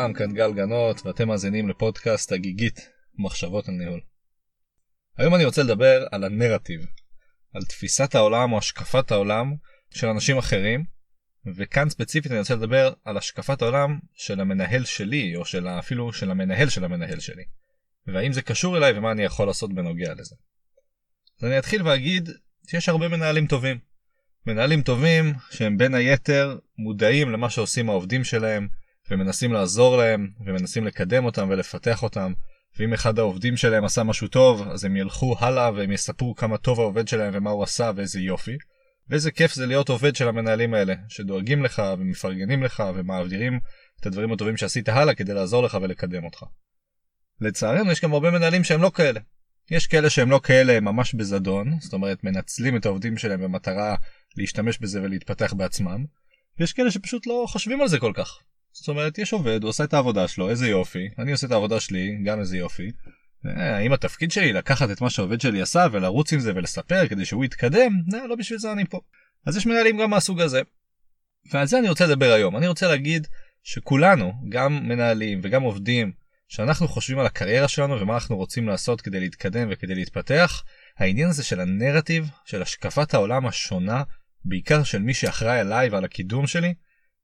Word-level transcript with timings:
שלום, 0.00 0.12
כאן 0.12 0.32
גל 0.32 0.52
גנות, 0.52 1.06
ואתם 1.06 1.28
מאזינים 1.28 1.68
לפודקאסט 1.68 2.32
הגיגית, 2.32 2.90
מחשבות 3.18 3.68
על 3.68 3.74
ניהול. 3.74 4.00
היום 5.16 5.34
אני 5.34 5.44
רוצה 5.44 5.62
לדבר 5.62 6.06
על 6.12 6.24
הנרטיב, 6.24 6.80
על 7.54 7.62
תפיסת 7.62 8.14
העולם 8.14 8.52
או 8.52 8.58
השקפת 8.58 9.10
העולם 9.12 9.54
של 9.90 10.06
אנשים 10.06 10.38
אחרים, 10.38 10.84
וכאן 11.56 11.88
ספציפית 11.88 12.32
אני 12.32 12.40
רוצה 12.40 12.54
לדבר 12.54 12.92
על 13.04 13.16
השקפת 13.16 13.62
העולם 13.62 13.98
של 14.14 14.40
המנהל 14.40 14.84
שלי, 14.84 15.36
או 15.36 15.44
של 15.44 15.68
אפילו 15.68 16.12
של 16.12 16.30
המנהל 16.30 16.68
של 16.68 16.84
המנהל 16.84 17.20
שלי, 17.20 17.44
והאם 18.06 18.32
זה 18.32 18.42
קשור 18.42 18.76
אליי 18.76 18.98
ומה 18.98 19.12
אני 19.12 19.22
יכול 19.22 19.46
לעשות 19.46 19.74
בנוגע 19.74 20.14
לזה. 20.14 20.34
אז 21.38 21.44
אני 21.44 21.58
אתחיל 21.58 21.82
ואגיד 21.82 22.28
שיש 22.70 22.88
הרבה 22.88 23.08
מנהלים 23.08 23.46
טובים. 23.46 23.78
מנהלים 24.46 24.82
טובים 24.82 25.34
שהם 25.50 25.78
בין 25.78 25.94
היתר 25.94 26.58
מודעים 26.78 27.30
למה 27.30 27.50
שעושים 27.50 27.88
העובדים 27.88 28.24
שלהם, 28.24 28.68
ומנסים 29.10 29.52
לעזור 29.52 29.96
להם, 29.96 30.30
ומנסים 30.46 30.86
לקדם 30.86 31.24
אותם 31.24 31.48
ולפתח 31.50 32.02
אותם, 32.02 32.32
ואם 32.78 32.92
אחד 32.92 33.18
העובדים 33.18 33.56
שלהם 33.56 33.84
עשה 33.84 34.02
משהו 34.02 34.28
טוב, 34.28 34.68
אז 34.68 34.84
הם 34.84 34.96
ילכו 34.96 35.36
הלאה 35.38 35.70
והם 35.74 35.92
יספרו 35.92 36.34
כמה 36.34 36.58
טוב 36.58 36.80
העובד 36.80 37.08
שלהם 37.08 37.30
ומה 37.36 37.50
הוא 37.50 37.62
עשה 37.62 37.90
ואיזה 37.96 38.20
יופי. 38.20 38.56
ואיזה 39.08 39.30
כיף 39.30 39.54
זה 39.54 39.66
להיות 39.66 39.88
עובד 39.88 40.16
של 40.16 40.28
המנהלים 40.28 40.74
האלה, 40.74 40.94
שדואגים 41.08 41.64
לך 41.64 41.82
ומפרגנים 41.98 42.62
לך 42.62 42.82
ומעבירים 42.94 43.60
את 44.00 44.06
הדברים 44.06 44.32
הטובים 44.32 44.56
שעשית 44.56 44.88
הלאה 44.88 45.14
כדי 45.14 45.34
לעזור 45.34 45.62
לך 45.62 45.78
ולקדם 45.82 46.24
אותך. 46.24 46.44
לצערנו 47.40 47.92
יש 47.92 48.00
גם 48.00 48.12
הרבה 48.12 48.30
מנהלים 48.30 48.64
שהם 48.64 48.82
לא 48.82 48.90
כאלה. 48.94 49.20
יש 49.70 49.86
כאלה 49.86 50.10
שהם 50.10 50.30
לא 50.30 50.40
כאלה 50.42 50.80
ממש 50.80 51.14
בזדון, 51.14 51.80
זאת 51.80 51.92
אומרת 51.92 52.24
מנצלים 52.24 52.76
את 52.76 52.86
העובדים 52.86 53.16
שלהם 53.16 53.40
במטרה 53.40 53.94
להשתמש 54.36 54.78
בזה 54.78 55.02
ולהתפתח 55.02 55.52
בעצמם, 55.52 56.04
ויש 56.58 56.72
כאלה 56.72 56.90
שפשוט 56.90 57.26
לא 57.26 57.44
חושבים 57.48 57.80
על 57.80 57.88
זה 57.88 57.98
כל 57.98 58.12
כך. 58.14 58.38
זאת 58.72 58.88
אומרת, 58.88 59.18
יש 59.18 59.32
עובד, 59.32 59.62
הוא 59.62 59.68
עושה 59.68 59.84
את 59.84 59.94
העבודה 59.94 60.28
שלו, 60.28 60.50
איזה 60.50 60.68
יופי, 60.68 61.08
אני 61.18 61.32
עושה 61.32 61.46
את 61.46 61.52
העבודה 61.52 61.80
שלי, 61.80 62.18
גם 62.24 62.40
איזה 62.40 62.56
יופי. 62.56 62.90
אה, 63.46 63.76
האם 63.76 63.92
התפקיד 63.92 64.30
שלי 64.30 64.52
לקחת 64.52 64.90
את 64.90 65.00
מה 65.00 65.10
שהעובד 65.10 65.40
שלי 65.40 65.62
עשה 65.62 65.86
ולרוץ 65.92 66.32
עם 66.32 66.40
זה 66.40 66.52
ולספר 66.54 67.08
כדי 67.08 67.24
שהוא 67.24 67.44
יתקדם? 67.44 67.92
לא, 68.12 68.28
לא 68.28 68.36
בשביל 68.36 68.58
זה 68.58 68.72
אני 68.72 68.84
פה. 68.84 69.00
אז 69.46 69.56
יש 69.56 69.66
מנהלים 69.66 69.98
גם 69.98 70.10
מהסוג 70.10 70.40
הזה. 70.40 70.60
ועל 71.52 71.66
זה 71.66 71.78
אני 71.78 71.88
רוצה 71.88 72.06
לדבר 72.06 72.32
היום. 72.32 72.56
אני 72.56 72.66
רוצה 72.66 72.88
להגיד 72.88 73.26
שכולנו, 73.62 74.32
גם 74.48 74.88
מנהלים 74.88 75.40
וגם 75.42 75.62
עובדים, 75.62 76.12
שאנחנו 76.48 76.88
חושבים 76.88 77.18
על 77.18 77.26
הקריירה 77.26 77.68
שלנו 77.68 78.00
ומה 78.00 78.14
אנחנו 78.14 78.36
רוצים 78.36 78.68
לעשות 78.68 79.00
כדי 79.00 79.20
להתקדם 79.20 79.68
וכדי 79.70 79.94
להתפתח, 79.94 80.62
העניין 80.98 81.28
הזה 81.28 81.44
של 81.44 81.60
הנרטיב, 81.60 82.28
של 82.44 82.62
השקפת 82.62 83.14
העולם 83.14 83.46
השונה, 83.46 84.02
בעיקר 84.44 84.82
של 84.82 84.98
מי 84.98 85.14
שאחראי 85.14 85.60
עליי 85.60 85.88
ועל 85.88 86.04
הקידום 86.04 86.46
שלי, 86.46 86.74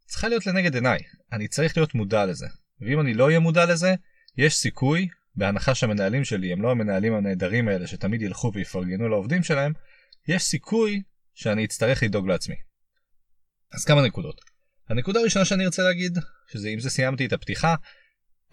צריכה 0.06 0.28
להיות 0.28 0.46
לנגד 0.46 0.74
עיניי. 0.74 0.98
אני 1.32 1.48
צריך 1.48 1.76
להיות 1.76 1.94
מודע 1.94 2.26
לזה. 2.26 2.46
ואם 2.80 3.00
אני 3.00 3.14
לא 3.14 3.24
אהיה 3.24 3.40
מודע 3.40 3.66
לזה, 3.66 3.94
יש 4.38 4.56
סיכוי, 4.56 5.08
בהנחה 5.34 5.74
שהמנהלים 5.74 6.24
שלי 6.24 6.52
הם 6.52 6.62
לא 6.62 6.70
המנהלים 6.70 7.14
הנהדרים 7.14 7.68
האלה 7.68 7.86
שתמיד 7.86 8.22
ילכו 8.22 8.50
ויפרגנו 8.54 9.08
לעובדים 9.08 9.42
שלהם, 9.42 9.72
יש 10.28 10.42
סיכוי 10.42 11.02
שאני 11.34 11.64
אצטרך 11.64 12.02
לדאוג 12.02 12.28
לעצמי. 12.28 12.56
אז 13.72 13.84
כמה 13.84 14.02
נקודות. 14.02 14.40
הנקודה 14.88 15.20
הראשונה 15.20 15.44
שאני 15.44 15.64
ארצה 15.64 15.82
להגיד, 15.82 16.18
שזה 16.52 16.68
אם 16.68 16.80
זה 16.80 16.90
סיימתי 16.90 17.26
את 17.26 17.32
הפתיחה, 17.32 17.74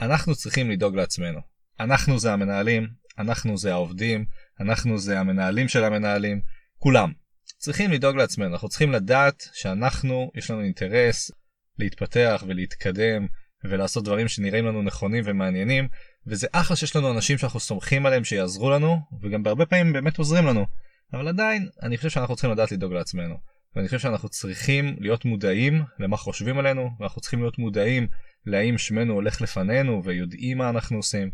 אנחנו 0.02 0.36
צריכים 0.36 0.72
לדאוג 0.72 0.96
לעצמנו. 0.96 1.40
אנחנו 1.80 2.20
זה 2.20 2.34
המנהלים, 2.34 2.88
אנחנו 3.18 3.58
זה 3.58 3.72
העובדים, 3.72 4.26
אנחנו 4.60 4.98
זה 4.98 5.20
המנהלים 5.20 5.68
של 5.68 5.84
המנהלים, 5.84 6.42
כולם. 6.78 7.12
צריכים 7.58 7.92
לדאוג 7.92 8.16
לעצמנו, 8.16 8.54
אנחנו 8.54 8.70
צריכים 8.70 8.92
לדעת 8.92 9.44
שאנחנו, 9.54 10.32
יש 10.36 10.52
לנו 10.52 10.62
אינטרס 10.62 11.32
להתפתח 11.80 12.44
ולהתקדם 12.48 13.28
ולעשות 13.64 14.04
דברים 14.04 14.28
שנראים 14.28 14.66
לנו 14.66 14.82
נכונים 14.82 15.24
ומעניינים, 15.28 15.88
וזה 16.28 16.48
אחלה 16.52 16.76
שיש 16.76 16.96
לנו 16.96 17.12
אנשים 17.12 17.38
שאנחנו 17.38 17.60
סומכים 17.60 18.06
עליהם 18.06 18.24
שיעזרו 18.24 18.70
לנו, 18.70 19.00
וגם 19.22 19.44
בהרבה 19.44 19.66
פעמים 19.66 19.94
באמת 19.94 20.18
עוזרים 20.18 20.46
לנו. 20.46 20.66
אבל 21.14 21.28
עדיין, 21.28 21.70
אני 21.84 21.98
חושב 21.98 22.10
שאנחנו 22.10 22.36
צריכים 22.36 22.52
לדעת 22.52 22.72
לדאוג 22.72 22.94
לעצמנו. 22.94 23.36
ואני 23.76 23.88
חושב 23.88 24.00
שאנחנו 24.00 24.30
צריכים 24.30 24.96
להיות 25.00 25.26
מודעים 25.26 25.84
למה 26.00 26.18
חושבים 26.18 26.60
עלינו, 26.60 26.90
ואנחנו 27.00 27.22
צריכים 27.22 27.40
להיות 27.40 27.60
מודעים 27.60 28.08
להאם 28.46 28.78
שמנו 28.78 29.14
הולך 29.14 29.42
לפנינו 29.42 30.02
ויודעים 30.04 30.58
מה 30.58 30.70
אנחנו 30.70 30.98
עושים. 30.98 31.30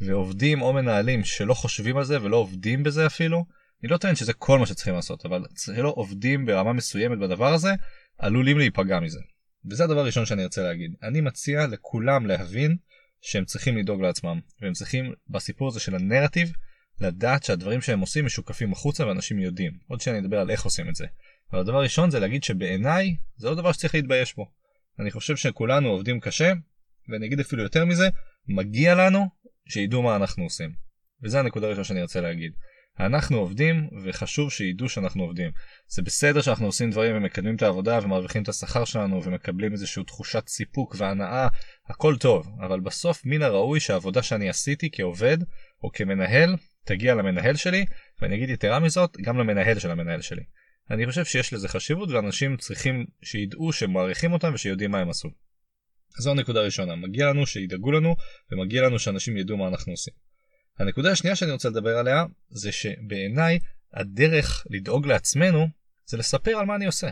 ועובדים 0.00 0.62
או 0.62 0.72
מנהלים 0.72 1.24
שלא 1.24 1.54
חושבים 1.54 1.96
על 1.96 2.04
זה 2.04 2.22
ולא 2.22 2.36
עובדים 2.36 2.82
בזה 2.82 3.06
אפילו, 3.06 3.44
אני 3.82 3.90
לא 3.90 3.96
טוען 3.96 4.14
שזה 4.14 4.32
כל 4.32 4.58
מה 4.58 4.66
שצריכים 4.66 4.94
לעשות, 4.94 5.26
אבל 5.26 5.44
שלא 5.58 5.92
עובדים 5.96 6.46
ברמה 6.46 6.72
מסוימת 6.72 7.18
בדבר 7.18 7.52
הזה, 7.52 7.72
עלולים 8.18 8.58
להיפגע 8.58 9.00
מזה. 9.00 9.18
וזה 9.70 9.84
הדבר 9.84 10.00
הראשון 10.00 10.26
שאני 10.26 10.42
ארצה 10.42 10.62
להגיד. 10.62 10.94
אני 11.02 11.20
מציע 11.20 11.66
לכולם 11.66 12.26
להבין 12.26 12.76
שהם 13.20 13.44
צריכים 13.44 13.76
לדאוג 13.76 14.02
לעצמם, 14.02 14.40
והם 14.60 14.72
צריכים 14.72 15.12
בסיפור 15.28 15.68
הזה 15.68 15.80
של 15.80 15.94
הנרטיב 15.94 16.52
לדעת 17.00 17.42
שהדברים 17.42 17.80
שהם 17.80 18.00
עושים 18.00 18.24
משוקפים 18.24 18.72
החוצה 18.72 19.06
ואנשים 19.06 19.38
יודעים. 19.38 19.72
עוד 19.88 20.00
שאני 20.00 20.18
אדבר 20.18 20.38
על 20.38 20.50
איך 20.50 20.64
עושים 20.64 20.88
את 20.88 20.94
זה. 20.94 21.06
אבל 21.52 21.60
הדבר 21.60 21.76
הראשון 21.76 22.10
זה 22.10 22.20
להגיד 22.20 22.42
שבעיניי 22.44 23.16
זה 23.36 23.48
לא 23.48 23.54
דבר 23.54 23.72
שצריך 23.72 23.94
להתבייש 23.94 24.34
בו. 24.34 24.50
אני 24.98 25.10
חושב 25.10 25.36
שכולנו 25.36 25.88
עובדים 25.88 26.20
קשה, 26.20 26.52
ואני 27.08 27.26
אגיד 27.26 27.40
אפילו 27.40 27.62
יותר 27.62 27.84
מזה, 27.84 28.08
מגיע 28.48 28.94
לנו 28.94 29.28
שידעו 29.68 30.02
מה 30.02 30.16
אנחנו 30.16 30.44
עושים. 30.44 30.72
וזה 31.22 31.40
הנקודה 31.40 31.66
הראשונה 31.66 31.84
שאני 31.84 32.00
ארצה 32.00 32.20
להגיד. 32.20 32.52
אנחנו 33.00 33.38
עובדים 33.38 33.88
וחשוב 34.04 34.50
שידעו 34.50 34.88
שאנחנו 34.88 35.22
עובדים. 35.22 35.50
זה 35.88 36.02
בסדר 36.02 36.42
שאנחנו 36.42 36.66
עושים 36.66 36.90
דברים 36.90 37.16
ומקדמים 37.16 37.56
את 37.56 37.62
העבודה 37.62 37.98
ומרוויחים 38.02 38.42
את 38.42 38.48
השכר 38.48 38.84
שלנו 38.84 39.24
ומקבלים 39.24 39.72
איזושהי 39.72 40.04
תחושת 40.04 40.48
סיפוק 40.48 40.94
והנאה, 40.98 41.48
הכל 41.88 42.16
טוב, 42.16 42.48
אבל 42.66 42.80
בסוף 42.80 43.22
מן 43.24 43.42
הראוי 43.42 43.80
שהעבודה 43.80 44.22
שאני 44.22 44.48
עשיתי 44.48 44.88
כעובד 44.92 45.38
או 45.82 45.90
כמנהל 45.92 46.56
תגיע 46.84 47.14
למנהל 47.14 47.56
שלי, 47.56 47.84
ואני 48.22 48.36
אגיד 48.36 48.50
יתרה 48.50 48.80
מזאת, 48.80 49.16
גם 49.22 49.38
למנהל 49.38 49.78
של 49.78 49.90
המנהל 49.90 50.20
שלי. 50.20 50.42
אני 50.90 51.06
חושב 51.06 51.24
שיש 51.24 51.52
לזה 51.52 51.68
חשיבות 51.68 52.10
ואנשים 52.10 52.56
צריכים 52.56 53.06
שידעו 53.22 53.72
שמעריכים 53.72 54.32
אותם 54.32 54.54
ושיודעים 54.54 54.90
מה 54.90 54.98
הם 54.98 55.10
עשו. 55.10 55.28
זו 56.18 56.30
הנקודה 56.30 56.60
הראשונה, 56.60 56.96
מגיע 56.96 57.26
לנו 57.26 57.46
שידאגו 57.46 57.92
לנו 57.92 58.16
ומגיע 58.52 58.82
לנו 58.82 58.98
שאנשים 58.98 59.36
ידעו 59.36 59.56
מה 59.56 59.68
אנחנו 59.68 59.92
עושים. 59.92 60.14
הנקודה 60.78 61.12
השנייה 61.12 61.36
שאני 61.36 61.52
רוצה 61.52 61.68
לדבר 61.68 61.98
עליה 61.98 62.24
זה 62.50 62.72
שבעיניי 62.72 63.58
הדרך 63.92 64.66
לדאוג 64.70 65.06
לעצמנו 65.06 65.68
זה 66.06 66.16
לספר 66.16 66.50
על 66.50 66.66
מה 66.66 66.74
אני 66.74 66.86
עושה. 66.86 67.10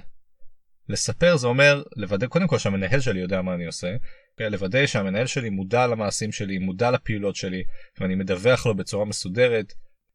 לספר 0.88 1.36
זה 1.36 1.46
אומר 1.46 1.82
לוודא 1.96 2.26
קודם 2.26 2.46
כל 2.46 2.58
שהמנהל 2.58 3.00
שלי 3.00 3.20
יודע 3.20 3.42
מה 3.42 3.54
אני 3.54 3.66
עושה, 3.66 3.96
לוודא 4.40 4.86
שהמנהל 4.86 5.26
שלי 5.26 5.50
מודע 5.50 5.86
למעשים 5.86 6.32
שלי, 6.32 6.58
מודע 6.58 6.90
לפעילות 6.90 7.36
שלי, 7.36 7.64
ואני 8.00 8.14
מדווח 8.14 8.66
לו 8.66 8.74
בצורה 8.74 9.04
מסודרת. 9.04 9.72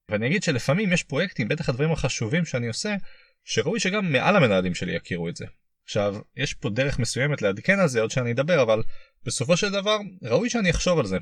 ואני 0.09 0.27
אגיד 0.27 0.43
שלפעמים 0.43 0.93
יש 0.93 1.03
פרויקטים, 1.03 1.47
בטח 1.47 1.69
הדברים 1.69 1.91
החשובים 1.91 2.45
שאני 2.45 2.67
עושה, 2.67 2.95
שראוי 3.43 3.79
שגם 3.79 4.11
מעל 4.11 4.35
המנהלים 4.35 4.75
שלי 4.75 4.95
יכירו 4.95 5.29
את 5.29 5.35
זה. 5.35 5.45
עכשיו, 5.83 6.15
יש 6.37 6.53
פה 6.53 6.69
דרך 6.69 6.99
מסוימת 6.99 7.41
לעדכן 7.41 7.79
על 7.79 7.87
זה 7.87 8.01
עוד 8.01 8.11
שאני 8.11 8.31
אדבר, 8.31 8.61
אבל 8.61 8.83
בסופו 9.25 9.57
של 9.57 9.71
דבר 9.71 9.97
ראוי 10.23 10.49
שאני 10.49 10.69
אחשוב 10.69 10.99
על 10.99 11.05
זה. 11.05 11.17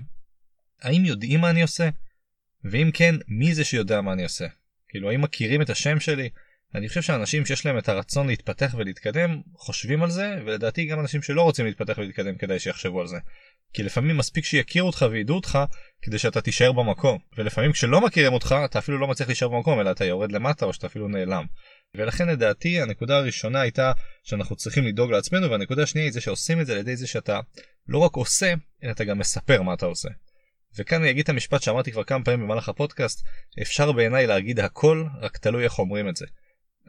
האם 0.81 1.05
יודעים 1.05 1.41
מה 1.41 1.49
אני 1.49 1.61
עושה? 1.61 1.89
ואם 2.65 2.89
כן, 2.93 3.15
מי 3.27 3.53
זה 3.53 3.63
שיודע 3.63 4.01
מה 4.01 4.13
אני 4.13 4.23
עושה? 4.23 4.47
כאילו, 4.89 5.09
האם 5.09 5.21
מכירים 5.21 5.61
את 5.61 5.69
השם 5.69 5.99
שלי? 5.99 6.29
אני 6.75 6.87
חושב 6.87 7.01
שאנשים 7.01 7.45
שיש 7.45 7.65
להם 7.65 7.77
את 7.77 7.89
הרצון 7.89 8.27
להתפתח 8.27 8.75
ולהתקדם, 8.77 9.41
חושבים 9.55 10.03
על 10.03 10.09
זה, 10.09 10.35
ולדעתי 10.45 10.85
גם 10.85 10.99
אנשים 10.99 11.21
שלא 11.21 11.41
רוצים 11.41 11.65
להתפתח 11.65 11.97
ולהתקדם 11.97 12.35
כדאי 12.35 12.59
שיחשבו 12.59 13.01
על 13.01 13.07
זה. 13.07 13.17
כי 13.73 13.83
לפעמים 13.83 14.17
מספיק 14.17 14.45
שיכירו 14.45 14.87
אותך 14.87 15.05
וידעו 15.11 15.35
אותך 15.35 15.59
כדי 16.01 16.19
שאתה 16.19 16.41
תישאר 16.41 16.71
במקום. 16.71 17.17
ולפעמים 17.37 17.71
כשלא 17.71 18.01
מכירים 18.01 18.33
אותך, 18.33 18.55
אתה 18.65 18.79
אפילו 18.79 18.97
לא 18.97 19.07
מצליח 19.07 19.29
להישאר 19.29 19.47
במקום, 19.47 19.79
אלא 19.79 19.91
אתה 19.91 20.05
יורד 20.05 20.31
למטה 20.31 20.65
או 20.65 20.73
שאתה 20.73 20.87
אפילו 20.87 21.07
נעלם. 21.07 21.45
ולכן 21.95 22.27
לדעתי 22.27 22.81
הנקודה 22.81 23.17
הראשונה 23.17 23.61
הייתה 23.61 23.91
שאנחנו 24.23 24.55
צריכים 24.55 24.87
לדאוג 24.87 25.11
לעצמנו, 25.11 25.51
והנקודה 25.51 25.83
השנייה 25.83 26.05
היא 26.05 26.13
זה 26.13 26.21
שעושים 26.21 26.61
את 26.61 26.65
זה 26.65 26.73
על 26.73 26.79
ידי 26.79 26.95
זה 26.95 27.07
שאתה 27.07 27.39
לא 27.87 27.97
רק 27.97 28.15
עושה, 28.15 28.53
אלא 28.83 28.91
אתה 28.91 29.03
גם 29.03 29.17
מספר 29.17 29.61
מה 29.61 29.73
אתה 29.73 29.85
עושה. 29.85 30.09
וכאן 30.77 31.01
אני 31.01 31.09
אגיד 31.09 31.23
את 31.23 31.29
המשפט 31.29 31.61
שאמרתי 31.61 31.91
כבר 31.91 32.03
כמה 32.03 32.23
פעמים 32.23 32.39
במהלך 32.39 32.69
הפודקאסט, 32.69 33.25
אפשר 33.61 33.91
בעיניי 33.91 34.27
להגיד 34.27 34.59
הכל, 34.59 35.05
רק 35.21 35.37
תלוי 35.37 35.63
איך 35.63 35.79
אומרים 35.79 36.09
את 36.09 36.15
זה. 36.15 36.25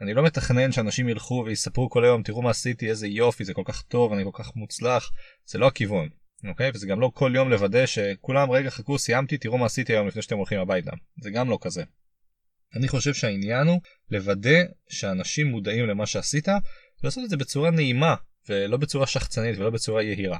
אני 0.01 0.13
לא 0.13 0.23
מתכנן 0.23 0.71
שאנשים 0.71 1.09
ילכו 1.09 1.43
ויספרו 1.45 1.89
כל 1.89 2.05
היום, 2.05 2.23
תראו 2.23 2.41
מה 2.41 2.49
עשיתי, 2.49 2.89
איזה 2.89 3.07
יופי, 3.07 3.45
זה 3.45 3.53
כל 3.53 3.61
כך 3.65 3.81
טוב, 3.81 4.13
אני 4.13 4.23
כל 4.23 4.43
כך 4.43 4.55
מוצלח, 4.55 5.11
זה 5.45 5.59
לא 5.59 5.67
הכיוון, 5.67 6.09
אוקיי? 6.47 6.71
וזה 6.73 6.87
גם 6.87 6.99
לא 6.99 7.11
כל 7.13 7.31
יום 7.35 7.49
לוודא 7.49 7.85
שכולם, 7.85 8.51
רגע, 8.51 8.69
חכו, 8.69 8.99
סיימתי, 8.99 9.37
תראו 9.37 9.57
מה 9.57 9.65
עשיתי 9.65 9.93
היום 9.93 10.07
לפני 10.07 10.21
שאתם 10.21 10.37
הולכים 10.37 10.59
הביתה. 10.59 10.91
זה 11.21 11.29
גם 11.29 11.49
לא 11.49 11.57
כזה. 11.61 11.83
אני 12.75 12.87
חושב 12.87 13.13
שהעניין 13.13 13.67
הוא 13.67 13.81
לוודא 14.11 14.59
שאנשים 14.89 15.47
מודעים 15.47 15.87
למה 15.87 16.05
שעשית, 16.05 16.47
ולעשות 17.03 17.23
את 17.23 17.29
זה 17.29 17.37
בצורה 17.37 17.71
נעימה, 17.71 18.15
ולא 18.49 18.77
בצורה 18.77 19.07
שחצנית 19.07 19.57
ולא 19.57 19.69
בצורה 19.69 20.03
יהירה. 20.03 20.37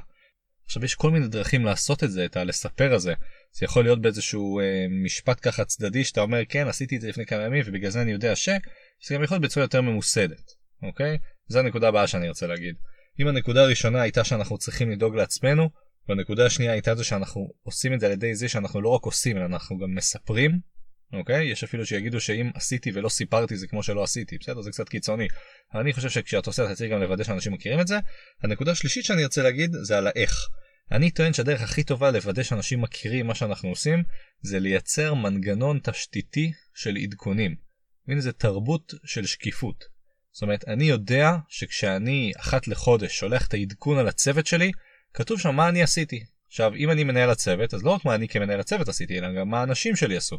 עכשיו 0.66 0.84
יש 0.84 0.94
כל 0.94 1.10
מיני 1.10 1.28
דרכים 1.28 1.64
לעשות 1.64 2.04
את 2.04 2.10
זה, 2.10 2.24
את 2.24 2.36
הלספר 2.36 2.94
הזה. 2.94 3.14
זה 3.58 3.64
יכול 3.64 3.84
להיות 3.84 4.00
באיזשהו 4.00 4.60
אה, 4.60 4.86
משפט 5.04 5.38
ככה 5.42 5.64
צדדי 5.64 6.04
שאתה 6.04 6.20
אומר 6.20 6.38
כן 6.48 6.68
עשיתי 6.68 6.96
את 6.96 7.00
זה 7.00 7.08
לפני 7.08 7.26
כמה 7.26 7.42
ימים 7.42 7.62
ובגלל 7.66 7.90
זה 7.90 8.02
אני 8.02 8.12
יודע 8.12 8.36
ש... 8.36 8.48
זה 9.08 9.14
גם 9.14 9.22
יכול 9.22 9.34
להיות 9.34 9.44
בצורה 9.44 9.64
יותר 9.64 9.80
ממוסדת, 9.80 10.52
אוקיי? 10.82 11.18
זו 11.48 11.58
הנקודה 11.58 11.88
הבאה 11.88 12.06
שאני 12.06 12.28
רוצה 12.28 12.46
להגיד. 12.46 12.74
אם 13.20 13.28
הנקודה 13.28 13.62
הראשונה 13.62 14.02
הייתה 14.02 14.24
שאנחנו 14.24 14.58
צריכים 14.58 14.90
לדאוג 14.90 15.16
לעצמנו, 15.16 15.70
והנקודה 16.08 16.46
השנייה 16.46 16.72
הייתה 16.72 16.94
זה 16.94 17.04
שאנחנו 17.04 17.48
עושים 17.62 17.94
את 17.94 18.00
זה 18.00 18.06
על 18.06 18.12
ידי 18.12 18.34
זה 18.34 18.48
שאנחנו 18.48 18.80
לא 18.80 18.88
רק 18.88 19.02
עושים 19.02 19.36
אלא 19.36 19.44
אנחנו 19.44 19.78
גם 19.78 19.94
מספרים 19.94 20.60
אוקיי 21.12 21.44
יש 21.44 21.64
אפילו 21.64 21.86
שיגידו 21.86 22.20
שאם 22.20 22.50
עשיתי 22.54 22.90
ולא 22.94 23.08
סיפרתי 23.08 23.56
זה 23.56 23.66
כמו 23.66 23.82
שלא 23.82 24.02
עשיתי 24.02 24.38
בסדר 24.38 24.62
זה 24.62 24.70
קצת 24.70 24.88
קיצוני. 24.88 25.28
אני 25.74 25.92
חושב 25.92 26.08
שכשאתה 26.10 26.50
עושה 26.50 26.64
אתה 26.64 26.74
צריך 26.74 26.92
גם 26.92 27.00
לוודא 27.00 27.24
שאנשים 27.24 27.52
מכירים 27.52 27.80
את 27.80 27.86
זה. 27.86 27.98
הנקודה 28.42 28.72
השלישית 28.72 29.04
שאני 29.04 29.24
רוצה 29.24 29.42
להגיד 29.42 29.70
זה 29.82 29.98
על 29.98 30.06
האיך. 30.06 30.48
אני 30.92 31.10
טוען 31.10 31.32
שהדרך 31.32 31.62
הכי 31.62 31.82
טובה 31.82 32.10
לוודא 32.10 32.42
שאנשים 32.42 32.80
מכירים 32.80 33.26
מה 33.26 33.34
שאנחנו 33.34 33.68
עושים 33.68 34.02
זה 34.40 34.60
לייצר 34.60 35.14
מנגנון 35.14 35.80
תשתיתי 35.82 36.52
של 36.74 36.96
עדכונים. 36.96 37.56
והנה 38.08 38.20
זה 38.20 38.32
תרבות 38.32 38.94
של 39.04 39.26
שקיפות. 39.26 39.84
זאת 40.32 40.42
אומרת 40.42 40.68
אני 40.68 40.84
יודע 40.84 41.32
שכשאני 41.48 42.32
אחת 42.36 42.68
לחודש 42.68 43.18
שולח 43.18 43.46
את 43.46 43.54
העדכון 43.54 43.98
על 43.98 44.08
הצוות 44.08 44.46
שלי 44.46 44.72
כתוב 45.14 45.40
שם 45.40 45.54
מה 45.54 45.68
אני 45.68 45.82
עשיתי. 45.82 46.24
עכשיו 46.48 46.74
אם 46.74 46.90
אני 46.90 47.04
מנהל 47.04 47.30
הצוות 47.30 47.74
אז 47.74 47.82
לא 47.82 47.90
רק 47.90 48.04
מה 48.04 48.14
אני 48.14 48.28
כמנהל 48.28 48.60
הצוות 48.60 48.88
עשיתי 48.88 49.18
אלא 49.18 49.28
גם 49.40 49.48
מה 49.48 49.60
האנשים 49.60 49.96
שלי 49.96 50.16
עשו. 50.16 50.38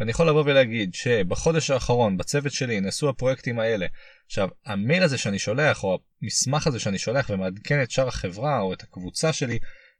ואני 0.00 0.10
יכול 0.10 0.28
לבוא 0.28 0.42
ולהגיד 0.46 0.94
שבחודש 0.94 1.70
האחרון 1.70 2.16
בצוות 2.16 2.52
שלי 2.52 2.80
נעשו 2.80 3.08
הפרויקטים 3.08 3.58
האלה. 3.58 3.86
עכשיו 4.26 4.48
המייל 4.66 5.02
הזה 5.02 5.18
שאני 5.18 5.38
שולח 5.38 5.84
או 5.84 5.98
המסמך 6.22 6.66
הזה 6.66 6.80
שאני 6.80 6.98
שולח 6.98 7.30
ומעדכן 7.30 7.82
את 7.82 7.90
שאר 7.90 8.08
החברה 8.08 8.60
או 8.60 8.72
את 8.72 8.82
הקבוצה 8.82 9.32
שלי 9.32 9.58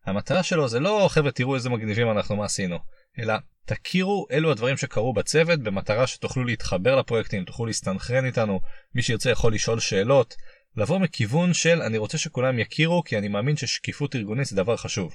המטרה 0.08 0.43
שלו 0.43 0.69
זה 0.69 0.81
לא 0.81 1.08
חבר'ה 1.10 1.31
תראו 1.31 1.55
איזה 1.55 1.70
מגניבים 1.70 2.10
אנחנו 2.10 2.37
מה 2.37 2.44
עשינו 2.44 2.78
אלא 3.19 3.34
תכירו 3.64 4.26
אלו 4.31 4.50
הדברים 4.50 4.76
שקרו 4.76 5.12
בצוות 5.12 5.60
במטרה 5.60 6.06
שתוכלו 6.06 6.44
להתחבר 6.44 6.96
לפרויקטים 6.96 7.44
תוכלו 7.44 7.66
להסתנכרן 7.66 8.25
איתנו 8.25 8.60
מי 8.94 9.02
שירצה 9.02 9.31
יכול 9.31 9.55
לשאול 9.55 9.81
שאלות 9.81 10.37
לבוא 10.76 10.99
מכיוון 10.99 11.55
של 11.55 11.82
אני 11.82 11.99
רוצה 11.99 12.19
שכולם 12.19 12.58
יכירו 12.58 13.02
כי 13.05 13.19
אני 13.19 13.28
מאמין 13.28 13.56
ששקיפות 13.56 14.16
ארגונית 14.16 14.46
זה 14.46 14.56
דבר 14.56 14.76
חשוב. 14.76 15.14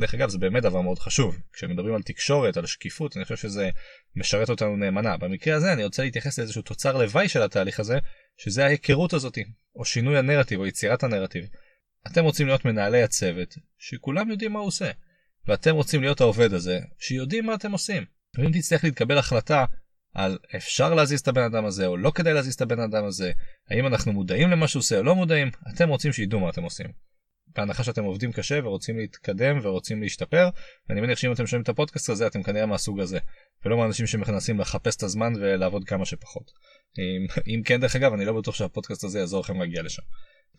דרך 0.00 0.14
אגב 0.14 0.28
זה 0.28 0.38
באמת 0.38 0.62
דבר 0.62 0.80
מאוד 0.80 0.98
חשוב 0.98 1.36
כשמדברים 1.52 1.94
על 1.94 2.02
תקשורת 2.02 2.56
על 2.56 2.66
שקיפות 2.66 3.16
אני 3.16 3.24
חושב 3.24 3.36
שזה 3.36 3.70
משרת 4.16 4.50
אותנו 4.50 4.76
נאמנה 4.76 5.16
במקרה 5.16 5.56
הזה 5.56 5.72
אני 5.72 5.84
רוצה 5.84 6.02
להתייחס 6.02 6.38
לאיזשהו 6.38 6.62
תוצר 6.62 6.96
לוואי 6.96 7.28
של 7.28 7.42
התהליך 7.42 7.80
הזה 7.80 7.98
שזה 8.36 8.64
ההיכרות 8.64 9.12
הזאתי 9.12 9.44
או 9.76 9.84
שינוי 9.84 10.18
הנרטיב 10.18 10.60
או 10.60 10.66
יצירת 10.66 11.02
הנרטיב. 11.02 11.44
אתם 12.06 12.24
רוצים 12.24 12.46
להיות 12.46 12.64
מנהלי 12.64 13.02
הצוות 13.02 13.54
שכולם 13.78 14.30
יודעים 14.30 14.52
מה 14.52 14.58
הוא 14.58 14.66
עושה 14.66 14.90
ואתם 15.46 15.74
רוצים 15.74 16.00
להיות 16.00 16.20
העובד 16.20 16.52
הזה 16.52 16.78
שיודעים 16.98 17.46
מה 17.46 17.54
אתם 17.54 17.72
עושים. 17.72 18.04
ואם 18.38 18.52
תצטרך 18.52 18.84
להתקבל 18.84 19.18
החלטה 19.18 19.64
על 20.14 20.38
אפשר 20.56 20.94
להזיז 20.94 21.20
את 21.20 21.28
הבן 21.28 21.42
אדם 21.42 21.64
הזה 21.64 21.86
או 21.86 21.96
לא 21.96 22.10
כדאי 22.10 22.34
להזיז 22.34 22.54
את 22.54 22.60
הבן 22.60 22.80
אדם 22.80 23.04
הזה 23.04 23.32
האם 23.70 23.86
אנחנו 23.86 24.12
מודעים 24.12 24.50
למה 24.50 24.68
שהוא 24.68 24.80
עושה 24.80 24.98
או 24.98 25.02
לא 25.02 25.14
מודעים 25.14 25.50
אתם 25.74 25.88
רוצים 25.88 26.12
שידעו 26.12 26.40
מה 26.40 26.50
אתם 26.50 26.62
עושים. 26.62 26.86
בהנחה 27.56 27.84
שאתם 27.84 28.04
עובדים 28.04 28.32
קשה 28.32 28.60
ורוצים 28.64 28.98
להתקדם 28.98 29.58
ורוצים 29.62 30.02
להשתפר 30.02 30.48
ואני 30.88 31.00
מניח 31.00 31.18
שאם 31.18 31.32
אתם 31.32 31.46
שומעים 31.46 31.62
את 31.62 31.68
הפודקאסט 31.68 32.10
הזה 32.10 32.26
אתם 32.26 32.42
כנראה 32.42 32.66
מהסוג 32.66 33.00
הזה 33.00 33.18
ולא 33.64 33.76
מאנשים 33.76 34.06
שמכנסים 34.06 34.60
לחפש 34.60 34.96
את 34.96 35.02
הזמן 35.02 35.32
ולעבוד 35.36 35.84
כמה 35.84 36.04
שפחות. 36.04 36.50
אם, 36.98 37.26
אם 37.54 37.62
כן 37.62 37.80
דרך 37.80 37.96
אגב 37.96 38.12
אני 38.12 38.24
לא 38.24 38.32
בטוח 38.32 38.54
שהפודקאסט 38.54 39.04
הזה 39.04 39.18
יעזור 39.18 39.40
לכם 39.40 39.60
להגיע 39.60 39.82
לשם. 39.82 40.02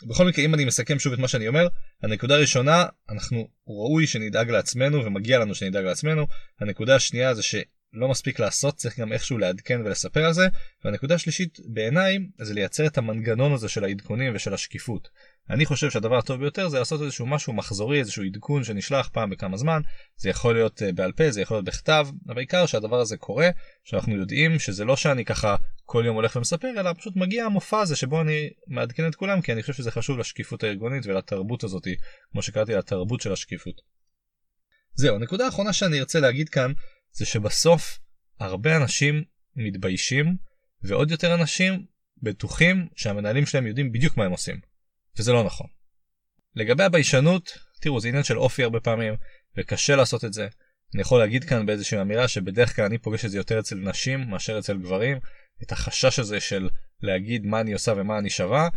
בכל 0.06 0.28
מקרה 0.28 0.46
אם 0.46 0.54
אני 0.54 0.66
מסכם 0.66 1.00
שוב 1.00 1.14
את 1.14 1.20
מה 1.20 1.28
שאני 1.28 1.48
אומר 1.48 1.68
הנקודה 2.04 2.36
הראשונה 2.36 2.86
אנחנו 3.10 3.48
ראוי 3.68 4.08
שנדאג 4.08 4.50
לעצמנו 4.50 5.06
ומגיע 5.06 5.40
לנו 5.40 5.56
שנדאג 5.56 5.86
לעצמנו. 5.86 6.28
הנקודה 6.60 6.96
השנייה 6.96 7.34
זה 7.34 7.44
שלא 7.44 8.08
מספיק 8.10 8.40
לעשות 8.40 8.76
צריך 8.76 9.00
גם 9.00 9.14
איכשהו 9.14 9.38
לעדכן 9.38 9.82
ולספר 9.86 10.26
על 10.26 10.34
זה. 10.34 10.48
והנקודה 10.86 11.16
השלישית 11.16 11.60
בעיניי 11.66 12.18
זה 12.42 12.54
לייצר 12.54 12.88
את 12.88 12.98
המנגנון 12.98 13.54
הזה 13.54 13.70
של 13.70 13.84
העדכונים 13.84 14.36
ושל 14.36 14.54
השקיפות. 14.54 15.10
אני 15.50 15.66
חושב 15.66 15.90
שהדבר 15.90 16.18
הטוב 16.18 16.40
ביותר 16.40 16.70
זה 16.70 16.80
לעשות 16.80 17.02
איזשהו 17.02 17.26
משהו 17.26 17.54
מחזורי 17.54 18.00
איזשהו 18.00 18.24
עדכון 18.24 18.64
שנשלח 18.64 19.10
פעם 19.14 19.30
בכמה 19.30 19.58
זמן. 19.58 19.82
זה 20.18 20.30
יכול 20.30 20.54
להיות 20.54 20.82
אה, 20.84 20.92
בעל 20.92 21.12
פה 21.12 21.32
זה 21.32 21.42
יכול 21.42 21.58
להיות 21.58 21.66
בכתב 21.66 22.08
אבל 22.28 22.38
העיקר 22.38 22.66
שהדבר 22.66 23.00
הזה 23.00 23.18
קורה 23.18 23.50
שאנחנו 23.84 24.16
יודעים 24.16 24.60
שזה 24.60 24.86
לא 24.86 24.96
שאני 24.96 25.26
ככה 25.26 25.56
כל 25.86 26.04
יום 26.06 26.16
הולך 26.16 26.36
ומספר 26.36 26.68
אלא 26.80 26.94
פשוט 26.94 27.16
מגיע 27.16 27.46
המופע 27.46 27.82
הזה 27.82 27.96
שבו 27.96 28.22
אני 28.22 28.50
מעדכן 28.68 29.08
את 29.08 29.16
כולם 29.16 29.42
כי 29.42 29.54
אני 29.54 29.62
חושב 29.62 29.74
שזה 29.74 29.92
חשוב 29.92 30.20
לשקיפות 30.20 30.64
הארגונית 30.64 31.06
ולתרבות 31.06 31.64
הזאתי 31.64 31.96
כמו 32.32 32.42
שקראתי 32.42 32.74
לתרבות 32.74 33.22
של 33.22 33.32
השקיפות. 33.32 33.82
זהו 34.94 35.16
הנקודה 35.16 35.46
האחרונה 35.46 35.74
שאני 35.74 36.00
ארצה 36.00 36.20
להגיד 36.20 36.50
כאן 36.50 36.72
זה 37.12 37.26
שבסוף 37.26 38.00
הרבה 38.40 38.78
אנשים 38.78 39.24
מתביישים 39.56 40.38
ועוד 40.84 41.12
יותר 41.12 41.36
אנשים 41.36 41.86
בטוחים 42.24 42.88
שהמנהלים 42.96 43.46
שלהם 43.46 43.68
יודעים 43.68 43.92
בדיוק 43.92 44.18
מה 44.18 44.26
הם 44.26 44.32
עושים. 44.32 44.60
וזה 45.20 45.34
לא 45.34 45.44
נכון. 45.44 45.68
לגבי 46.56 46.84
הביישנות, 46.84 47.58
תראו 47.82 48.00
זה 48.00 48.08
עניין 48.08 48.24
של 48.24 48.38
אופי 48.38 48.64
הרבה 48.64 48.80
פעמים 48.80 49.16
וקשה 49.58 49.96
לעשות 49.96 50.26
את 50.26 50.34
זה. 50.34 50.48
אני 50.94 51.02
יכול 51.02 51.20
להגיד 51.20 51.44
כאן 51.44 51.66
באיזושהי 51.66 52.02
אמירה 52.02 52.28
שבדרך 52.28 52.76
כלל 52.76 52.86
אני 52.86 52.98
פוגש 52.98 53.26
את 53.26 53.32
זה 53.32 53.38
יותר 53.38 53.60
אצל 53.60 53.76
נשים 53.76 54.30
מאשר 54.30 54.60
אצל 54.60 54.78
גברים, 54.78 55.18
את 55.64 55.72
החשש 55.72 56.20
הזה 56.20 56.40
של 56.40 56.70
להגיד 57.02 57.46
מה 57.46 57.62
אני 57.62 57.74
עושה 57.74 57.94
ומה 57.98 58.18
אני 58.18 58.30
שווה. 58.30 58.70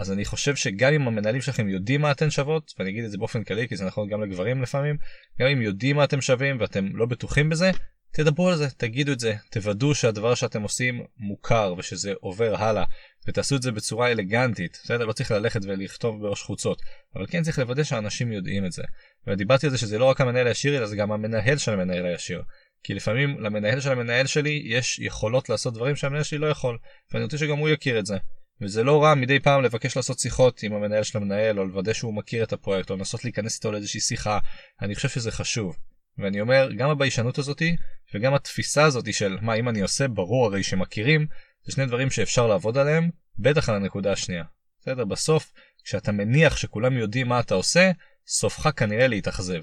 אז 0.00 0.12
אני 0.12 0.24
חושב 0.24 0.56
שגם 0.56 0.92
אם 0.92 1.08
המנהלים 1.08 1.40
שלכם 1.40 1.68
יודעים 1.68 2.00
מה 2.00 2.10
אתן 2.10 2.30
שוות, 2.30 2.72
ואני 2.78 2.90
אגיד 2.90 3.04
את 3.04 3.10
זה 3.10 3.18
באופן 3.18 3.44
כללי 3.44 3.68
כי 3.68 3.76
זה 3.76 3.84
נכון 3.84 4.08
גם 4.08 4.22
לגברים 4.22 4.62
לפעמים, 4.62 4.96
גם 5.40 5.48
אם 5.48 5.62
יודעים 5.62 5.96
מה 5.96 6.04
אתם 6.04 6.20
שווים 6.20 6.56
ואתם 6.60 6.96
לא 6.96 7.06
בטוחים 7.06 7.48
בזה, 7.48 7.70
תדברו 8.14 8.48
על 8.48 8.56
זה, 8.56 8.70
תגידו 8.70 9.12
את 9.12 9.20
זה, 9.20 9.34
תוודאו 9.50 9.94
שהדבר 9.94 10.34
שאתם 10.34 10.62
עושים 10.62 11.04
מוכר 11.18 11.74
ושזה 11.78 12.12
עובר 12.20 12.54
הלאה, 12.56 12.84
ותעשו 13.28 13.56
את 13.56 13.62
זה 13.62 13.72
בצורה 13.72 14.10
אלגנטית, 14.10 14.78
בסדר? 14.84 15.04
לא 15.04 15.12
צריך 15.12 15.30
ללכת 15.30 15.60
ולכתוב 15.64 16.22
בראש 16.22 16.42
חוצות, 16.42 16.82
אבל 17.16 17.26
כן 17.26 17.42
צריך 17.42 17.58
לוודא 17.58 17.82
שאנשים 17.82 18.32
יודעים 18.32 18.66
את 18.66 18.72
זה. 18.72 18.82
ודיברתי 19.26 19.66
על 19.66 19.72
זה 19.72 19.78
שזה 19.78 19.98
לא 19.98 20.04
רק 20.04 20.20
המנהל 20.20 20.46
הישיר, 20.46 20.78
אלא 20.78 20.86
זה 20.86 20.96
גם 20.96 21.12
המנהל 21.12 21.58
של 21.58 21.72
המנהל 21.72 22.06
הישיר. 22.06 22.42
כי 22.84 22.94
לפעמים 22.94 23.40
למנהל 23.40 23.80
של 23.80 23.92
המנהל 23.92 24.26
שלי 24.26 24.62
יש 24.66 24.98
יכולות 24.98 25.48
לעשות 25.48 25.74
דברים 25.74 25.96
שהמנהל 25.96 26.22
שלי 26.22 26.38
לא 26.38 26.46
יכול, 26.46 26.78
ואני 27.12 27.24
רוצה 27.24 27.38
שגם 27.38 27.58
הוא 27.58 27.68
יכיר 27.68 27.98
את 27.98 28.06
זה. 28.06 28.16
וזה 28.60 28.82
לא 28.82 29.02
רע 29.02 29.14
מדי 29.14 29.40
פעם 29.40 29.62
לבקש 29.62 29.96
לעשות 29.96 30.18
שיחות 30.18 30.62
עם 30.62 30.72
המנהל 30.72 31.02
של 31.02 31.18
המנהל, 31.18 31.58
או 31.58 31.64
לוודא 31.64 31.92
שהוא 31.92 32.14
מכיר 32.14 32.44
את 32.44 32.52
הפרויקט, 32.52 32.90
או 32.90 32.96
לנסות 32.96 33.24
להיכנס 33.24 33.56
איתו 33.56 33.72
לאיזושהי 33.72 34.00
שיחה, 34.00 34.38
אני 34.82 34.94
חושב 34.94 35.08
שזה 35.08 35.30
חשוב. 35.30 35.76
ואני 36.18 36.40
אומר, 36.40 36.68
גם 36.76 36.90
הביישנות 36.90 37.38
הזאתי, 37.38 37.76
וגם 38.14 38.34
התפיסה 38.34 38.84
הזאתי 38.84 39.12
של 39.12 39.38
מה 39.42 39.54
אם 39.54 39.68
אני 39.68 39.80
עושה, 39.80 40.08
ברור 40.08 40.46
הרי 40.46 40.62
שמכירים, 40.62 41.26
זה 41.64 41.72
שני 41.72 41.86
דברים 41.86 42.10
שאפשר 42.10 42.46
לעבוד 42.46 42.78
עליהם, 42.78 43.10
בטח 43.38 43.68
על 43.68 43.76
הנקודה 43.76 44.12
השנייה. 44.12 44.44
בסדר? 44.80 45.04
בסוף, 45.04 45.52
כשאתה 45.84 46.12
מניח 46.12 46.56
שכולם 46.56 46.96
יודעים 46.96 47.28
מה 47.28 47.40
אתה 47.40 47.54
עושה, 47.54 47.90
סופך 48.26 48.68
כנראה 48.76 49.06
להתאכזב. 49.06 49.62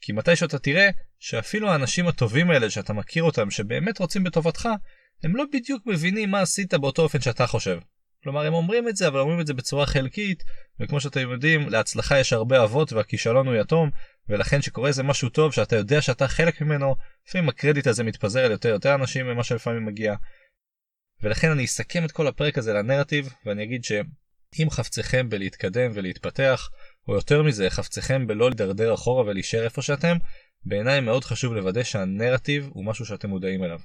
כי 0.00 0.12
מתי 0.12 0.36
שאתה 0.36 0.58
תראה 0.58 0.90
שאפילו 1.18 1.70
האנשים 1.70 2.08
הטובים 2.08 2.50
האלה 2.50 2.70
שאתה 2.70 2.92
מכיר 2.92 3.22
אותם, 3.22 3.50
שבאמת 3.50 3.98
רוצים 3.98 4.24
בטובתך, 4.24 4.68
הם 5.24 5.36
לא 5.36 5.44
בדיוק 5.52 5.86
מבינים 5.86 6.30
מה 6.30 6.40
עשית 6.40 6.74
באותו 6.74 7.02
אופן 7.02 7.20
שאתה 7.20 7.46
חושב. 7.46 7.78
כלומר 8.22 8.46
הם 8.46 8.54
אומרים 8.54 8.88
את 8.88 8.96
זה 8.96 9.08
אבל 9.08 9.20
אומרים 9.20 9.40
את 9.40 9.46
זה 9.46 9.54
בצורה 9.54 9.86
חלקית 9.86 10.42
וכמו 10.80 11.00
שאתם 11.00 11.30
יודעים 11.30 11.68
להצלחה 11.68 12.18
יש 12.18 12.32
הרבה 12.32 12.62
אבות 12.62 12.92
והכישלון 12.92 13.46
הוא 13.46 13.54
יתום 13.54 13.90
ולכן 14.30 14.62
שקורה 14.62 14.88
איזה 14.88 15.02
משהו 15.02 15.28
טוב 15.28 15.52
שאתה 15.52 15.76
יודע 15.76 16.02
שאתה 16.02 16.28
חלק 16.28 16.60
ממנו 16.60 16.96
לפעמים 17.28 17.48
הקרדיט 17.48 17.86
הזה 17.86 18.04
מתפזר 18.04 18.44
על 18.44 18.50
יותר 18.50 18.68
יותר 18.68 18.94
אנשים 18.94 19.26
ממה 19.26 19.44
שלפעמים 19.44 19.86
מגיע 19.86 20.14
ולכן 21.22 21.50
אני 21.50 21.64
אסכם 21.64 22.04
את 22.04 22.12
כל 22.12 22.26
הפרק 22.26 22.58
הזה 22.58 22.72
לנרטיב 22.72 23.34
ואני 23.46 23.64
אגיד 23.64 23.84
שאם 23.84 24.70
חפצכם 24.70 25.28
בלהתקדם 25.28 25.90
ולהתפתח, 25.94 26.70
או 27.08 27.14
יותר 27.14 27.42
מזה 27.42 27.70
חפצכם 27.70 28.26
בלא 28.26 28.48
להידרדר 28.48 28.94
אחורה 28.94 29.24
ולהישאר 29.24 29.64
איפה 29.64 29.82
שאתם, 29.82 30.16
בעיניי 30.64 31.00
מאוד 31.00 31.24
חשוב 31.24 31.52
לוודא 31.54 31.82
שהנרטיב 31.82 32.68
הוא 32.72 32.84
משהו 32.84 33.06
שאתם 33.06 33.28
מודעים 33.28 33.64
אליו. 33.64 33.80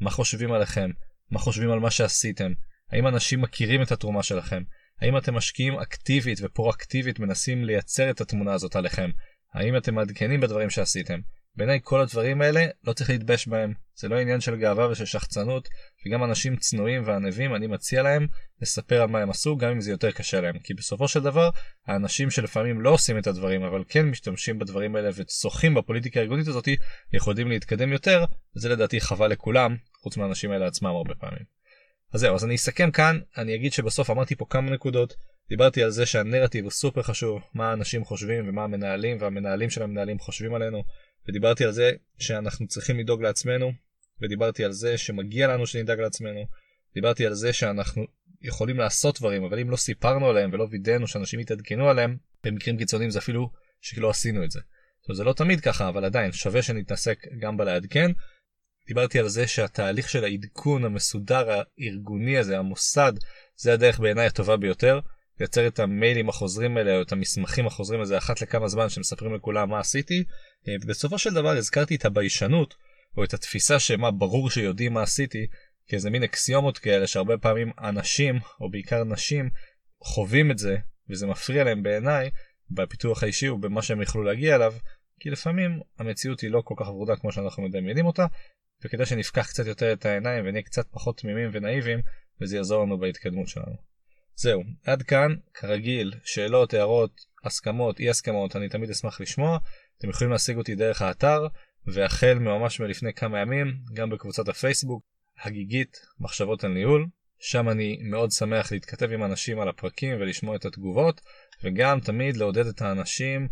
מה 0.00 0.10
חושבים 0.10 0.52
עליכם? 0.52 0.90
מה 1.30 1.38
חושבים 1.38 1.70
על 1.70 1.80
מה 1.80 1.90
שעשיתם? 1.90 2.52
האם 2.92 3.06
אנשים 3.06 3.40
מכירים 3.40 3.82
את 3.82 3.92
התרומה 3.92 4.22
שלכם? 4.22 4.62
האם 5.00 5.16
אתם 5.16 5.34
משקיעים 5.34 5.78
אקטיבית 5.78 6.38
ופרואקטיבית 6.42 7.18
מנסים 7.18 7.64
לייצר 7.64 8.10
את 8.10 8.20
התמונה 8.20 8.52
הזאת 8.52 8.76
עליכם? 8.76 9.10
האם 9.54 9.76
אתם 9.76 9.94
מעדכנים 9.94 10.40
בדברים 10.40 10.70
שעשיתם? 10.70 11.20
בעיניי 11.56 11.80
כל 11.82 12.00
הדברים 12.00 12.42
האלה 12.42 12.66
לא 12.84 12.92
צריך 12.92 13.10
להתבייש 13.10 13.48
בהם. 13.48 13.72
זה 13.94 14.08
לא 14.08 14.20
עניין 14.20 14.40
של 14.40 14.56
גאווה 14.56 14.88
ושל 14.90 15.04
שחצנות, 15.04 15.68
וגם 16.06 16.24
אנשים 16.24 16.56
צנועים 16.56 17.02
וענבים 17.06 17.54
אני 17.54 17.66
מציע 17.66 18.02
להם 18.02 18.26
לספר 18.62 19.02
על 19.02 19.08
מה 19.08 19.20
הם 19.20 19.30
עשו 19.30 19.56
גם 19.56 19.70
אם 19.70 19.80
זה 19.80 19.90
יותר 19.90 20.10
קשה 20.10 20.40
להם. 20.40 20.58
כי 20.58 20.74
בסופו 20.74 21.08
של 21.08 21.20
דבר 21.20 21.50
האנשים 21.86 22.30
שלפעמים 22.30 22.80
לא 22.80 22.90
עושים 22.90 23.18
את 23.18 23.26
הדברים 23.26 23.62
אבל 23.62 23.84
כן 23.88 24.06
משתמשים 24.06 24.58
בדברים 24.58 24.96
האלה 24.96 25.10
ושוחים 25.14 25.74
בפוליטיקה 25.74 26.20
הארגונית 26.20 26.48
הזאת 26.48 26.68
יכולים 27.12 27.48
להתקדם 27.48 27.92
יותר, 27.92 28.24
וזה 28.56 28.68
לדעתי 28.68 29.00
חבל 29.00 29.28
לכולם, 29.28 29.76
חוץ 30.02 30.16
מהאנשים 30.16 30.50
האלה 30.50 30.66
עצמם 30.66 30.90
הרבה 30.90 31.14
פעמים. 31.14 31.57
אז 32.12 32.20
זהו, 32.20 32.34
אז 32.34 32.44
אני 32.44 32.54
אסכם 32.54 32.90
כאן, 32.90 33.18
אני 33.36 33.54
אגיד 33.54 33.72
שבסוף 33.72 34.10
אמרתי 34.10 34.34
פה 34.34 34.46
כמה 34.50 34.70
נקודות, 34.70 35.14
דיברתי 35.48 35.82
על 35.82 35.90
זה 35.90 36.06
שהנרטיב 36.06 36.64
הוא 36.64 36.70
סופר 36.70 37.02
חשוב, 37.02 37.42
מה 37.54 37.70
האנשים 37.70 38.04
חושבים 38.04 38.48
ומה 38.48 38.64
המנהלים 38.64 39.16
והמנהלים 39.20 39.70
של 39.70 39.82
המנהלים 39.82 40.18
חושבים 40.18 40.54
עלינו, 40.54 40.84
ודיברתי 41.28 41.64
על 41.64 41.72
זה 41.72 41.92
שאנחנו 42.18 42.66
צריכים 42.66 42.98
לדאוג 42.98 43.22
לעצמנו, 43.22 43.72
ודיברתי 44.22 44.64
על 44.64 44.72
זה 44.72 44.98
שמגיע 44.98 45.48
לנו 45.48 45.66
שנדאג 45.66 46.00
לעצמנו, 46.00 46.46
דיברתי 46.94 47.26
על 47.26 47.34
זה 47.34 47.52
שאנחנו 47.52 48.06
יכולים 48.42 48.78
לעשות 48.78 49.18
דברים, 49.18 49.44
אבל 49.44 49.58
אם 49.58 49.70
לא 49.70 49.76
סיפרנו 49.76 50.28
עליהם 50.28 50.50
ולא 50.52 50.66
וידאנו 50.70 51.06
שאנשים 51.06 51.40
יתעדכנו 51.40 51.88
עליהם, 51.88 52.16
במקרים 52.44 52.78
קיצוניים 52.78 53.10
זה 53.10 53.18
אפילו 53.18 53.50
שלא 53.80 54.10
עשינו 54.10 54.44
את 54.44 54.50
זה. 54.50 54.60
זה 55.12 55.24
לא 55.24 55.32
תמיד 55.32 55.60
ככה, 55.60 55.88
אבל 55.88 56.04
עדיין 56.04 56.32
שווה 56.32 56.62
שנתעסק 56.62 57.26
גם 57.38 57.56
בלעדכן. 57.56 58.10
דיברתי 58.88 59.18
על 59.18 59.28
זה 59.28 59.46
שהתהליך 59.46 60.08
של 60.08 60.24
העדכון 60.24 60.84
המסודר 60.84 61.48
הארגוני 61.50 62.38
הזה, 62.38 62.58
המוסד, 62.58 63.12
זה 63.56 63.72
הדרך 63.72 64.00
בעיניי 64.00 64.26
הטובה 64.26 64.56
ביותר. 64.56 65.00
לייצר 65.40 65.66
את 65.66 65.78
המיילים 65.78 66.28
החוזרים 66.28 66.76
האלה 66.76 66.96
או 66.96 67.02
את 67.02 67.12
המסמכים 67.12 67.66
החוזרים 67.66 68.00
הזה 68.00 68.18
אחת 68.18 68.40
לכמה 68.40 68.68
זמן 68.68 68.88
שמספרים 68.88 69.34
לכולם 69.34 69.70
מה 69.70 69.78
עשיתי. 69.78 70.24
אה, 70.68 70.74
בסופו 70.86 71.18
של 71.18 71.34
דבר 71.34 71.48
הזכרתי 71.48 71.94
את 71.94 72.04
הביישנות 72.04 72.74
או 73.16 73.24
את 73.24 73.34
התפיסה 73.34 73.78
שמה 73.78 74.10
ברור 74.10 74.50
שיודעים 74.50 74.92
מה 74.92 75.02
עשיתי 75.02 75.46
כאיזה 75.88 76.10
מין 76.10 76.22
אקסיומות 76.22 76.78
כאלה 76.78 77.06
שהרבה 77.06 77.38
פעמים 77.38 77.70
אנשים 77.78 78.38
או 78.60 78.70
בעיקר 78.70 79.04
נשים 79.04 79.50
חווים 80.04 80.50
את 80.50 80.58
זה 80.58 80.76
וזה 81.10 81.26
מפריע 81.26 81.64
להם 81.64 81.82
בעיניי 81.82 82.30
בפיתוח 82.70 83.22
האישי 83.22 83.48
ובמה 83.48 83.82
שהם 83.82 84.02
יכלו 84.02 84.22
להגיע 84.22 84.54
אליו 84.54 84.74
כי 85.20 85.30
לפעמים 85.30 85.80
המציאות 85.98 86.40
היא 86.40 86.50
לא 86.50 86.62
כל 86.64 86.74
כך 86.78 86.88
ורודה 86.88 87.16
כמו 87.16 87.32
שאנחנו 87.32 87.62
מדמיינים 87.62 88.06
אותה 88.06 88.26
וכדאי 88.84 89.06
שנפקח 89.06 89.46
קצת 89.46 89.66
יותר 89.66 89.92
את 89.92 90.06
העיניים 90.06 90.44
ונהיה 90.46 90.62
קצת 90.62 90.86
פחות 90.90 91.18
תמימים 91.18 91.50
ונאיבים 91.52 92.00
וזה 92.40 92.56
יעזור 92.56 92.84
לנו 92.84 92.98
בהתקדמות 92.98 93.48
שלנו. 93.48 93.76
זהו, 94.36 94.62
עד 94.86 95.02
כאן, 95.02 95.34
כרגיל, 95.54 96.12
שאלות, 96.24 96.74
הערות, 96.74 97.20
הסכמות, 97.44 98.00
אי 98.00 98.10
הסכמות, 98.10 98.56
אני 98.56 98.68
תמיד 98.68 98.90
אשמח 98.90 99.20
לשמוע. 99.20 99.58
אתם 99.98 100.10
יכולים 100.10 100.32
להשיג 100.32 100.56
אותי 100.56 100.74
דרך 100.74 101.02
האתר, 101.02 101.46
והחל 101.86 102.34
ממש 102.34 102.80
מלפני 102.80 103.12
כמה 103.12 103.40
ימים, 103.40 103.66
גם 103.92 104.10
בקבוצת 104.10 104.48
הפייסבוק, 104.48 105.02
הגיגית, 105.42 105.96
מחשבות 106.20 106.64
על 106.64 106.70
ניהול. 106.70 107.06
שם 107.40 107.68
אני 107.68 107.98
מאוד 108.02 108.30
שמח 108.30 108.72
להתכתב 108.72 109.12
עם 109.12 109.24
אנשים 109.24 109.60
על 109.60 109.68
הפרקים 109.68 110.16
ולשמוע 110.20 110.56
את 110.56 110.64
התגובות, 110.64 111.20
וגם 111.64 112.00
תמיד 112.00 112.36
לעודד 112.36 112.66
את 112.66 112.82
האנשים 112.82 113.48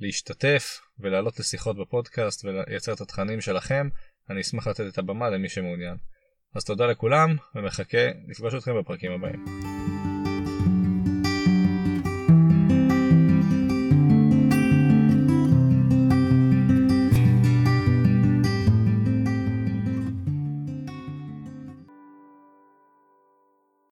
להשתתף 0.00 0.80
ולעלות 0.98 1.38
לשיחות 1.38 1.76
בפודקאסט 1.76 2.44
ולייצר 2.44 2.92
את 2.92 3.00
התכנים 3.00 3.40
שלכם. 3.40 3.88
אני 4.30 4.40
אשמח 4.40 4.66
לתת 4.66 4.86
את 4.92 4.98
הבמה 4.98 5.30
למי 5.30 5.48
שמעוניין. 5.48 5.96
אז 6.54 6.64
תודה 6.64 6.86
לכולם, 6.86 7.36
ומחכה 7.54 8.08
לפגוש 8.28 8.54
אתכם 8.54 8.78
בפרקים 8.80 9.12
הבאים. 9.12 9.87